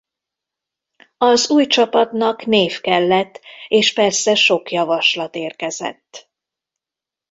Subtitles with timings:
[1.17, 6.29] Az új csapatnak név kellett és persze sok javaslat érkezett.